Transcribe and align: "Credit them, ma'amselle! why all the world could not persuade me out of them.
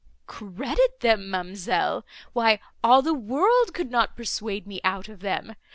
"Credit 0.25 0.99
them, 1.01 1.29
ma'amselle! 1.29 2.03
why 2.33 2.57
all 2.83 3.03
the 3.03 3.13
world 3.13 3.71
could 3.71 3.91
not 3.91 4.17
persuade 4.17 4.65
me 4.65 4.81
out 4.83 5.07
of 5.09 5.19
them. 5.19 5.53